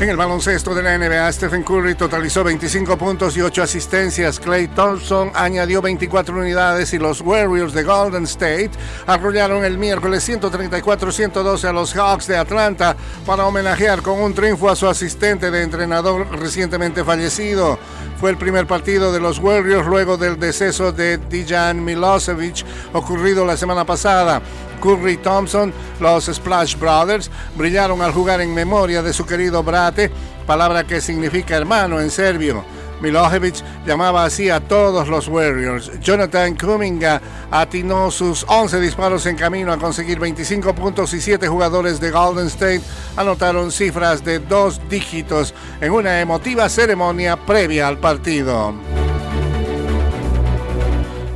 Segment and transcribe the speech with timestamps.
[0.00, 4.40] En el baloncesto de la NBA, Stephen Curry totalizó 25 puntos y 8 asistencias.
[4.40, 8.72] Clay Thompson añadió 24 unidades y los Warriors de Golden State
[9.06, 14.76] arrollaron el miércoles 134-112 a los Hawks de Atlanta para homenajear con un triunfo a
[14.76, 17.78] su asistente de entrenador recientemente fallecido.
[18.22, 23.56] Fue el primer partido de los Warriors luego del deceso de Dijan Milosevic ocurrido la
[23.56, 24.40] semana pasada.
[24.82, 30.10] Curry Thompson, los Splash Brothers, brillaron al jugar en memoria de su querido Brate,
[30.46, 32.64] palabra que significa hermano en serbio.
[33.02, 35.90] Milosevic llamaba así a todos los Warriors.
[36.00, 42.00] Jonathan Kuminga atinó sus 11 disparos en camino a conseguir 25 puntos y 7 jugadores
[42.00, 42.82] de Golden State
[43.16, 48.72] anotaron cifras de dos dígitos en una emotiva ceremonia previa al partido.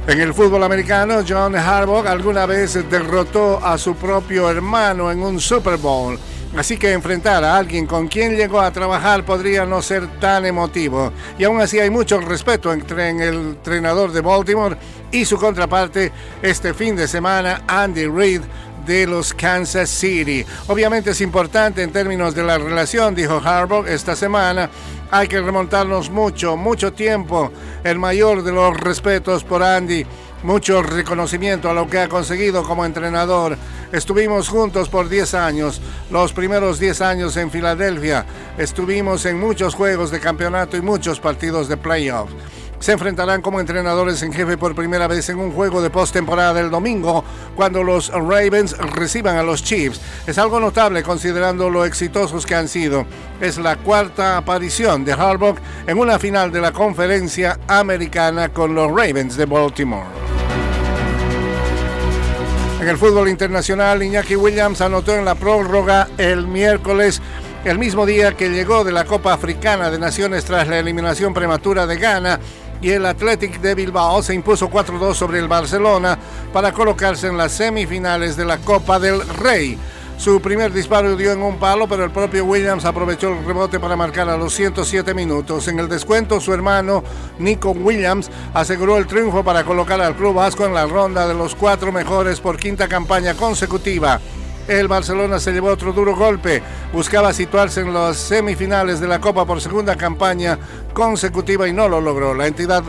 [0.08, 5.40] En el fútbol americano, John Harbaugh alguna vez derrotó a su propio hermano en un
[5.40, 6.16] Super Bowl.
[6.56, 11.12] Así que enfrentar a alguien con quien llegó a trabajar podría no ser tan emotivo.
[11.36, 14.76] Y aún así hay mucho respeto entre el entrenador de Baltimore
[15.10, 18.42] y su contraparte este fin de semana, Andy Reid
[18.86, 20.44] de los Kansas City.
[20.68, 24.70] Obviamente es importante en términos de la relación, dijo Harbaugh esta semana,
[25.10, 27.52] hay que remontarnos mucho, mucho tiempo.
[27.84, 30.06] El mayor de los respetos por Andy.
[30.42, 33.56] Mucho reconocimiento a lo que ha conseguido como entrenador.
[33.90, 38.24] Estuvimos juntos por 10 años, los primeros 10 años en Filadelfia.
[38.58, 42.30] Estuvimos en muchos juegos de campeonato y muchos partidos de playoff
[42.86, 46.70] se enfrentarán como entrenadores en jefe por primera vez en un juego de postemporada el
[46.70, 47.24] domingo
[47.56, 50.00] cuando los Ravens reciban a los Chiefs.
[50.24, 53.04] Es algo notable considerando lo exitosos que han sido.
[53.40, 58.88] Es la cuarta aparición de Harbaugh en una final de la conferencia americana con los
[58.88, 60.06] Ravens de Baltimore.
[62.80, 67.20] En el fútbol internacional, Iñaki Williams anotó en la prórroga el miércoles
[67.64, 71.84] el mismo día que llegó de la Copa Africana de Naciones tras la eliminación prematura
[71.84, 72.38] de Ghana
[72.80, 76.18] y el Athletic de Bilbao se impuso 4-2 sobre el Barcelona
[76.52, 79.78] para colocarse en las semifinales de la Copa del Rey.
[80.18, 83.96] Su primer disparo dio en un palo, pero el propio Williams aprovechó el rebote para
[83.96, 85.68] marcar a los 107 minutos.
[85.68, 87.04] En el descuento, su hermano
[87.38, 91.54] Nico Williams aseguró el triunfo para colocar al club vasco en la ronda de los
[91.54, 94.18] cuatro mejores por quinta campaña consecutiva
[94.68, 96.62] el Barcelona se llevó otro duro golpe.
[96.92, 100.58] Buscaba situarse en las semifinales de la Copa por segunda campaña
[100.92, 102.34] consecutiva y no lo logró.
[102.34, 102.82] La entidad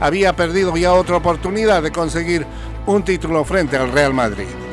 [0.00, 2.46] había perdido ya otra oportunidad de conseguir
[2.86, 4.71] un título frente al Real Madrid.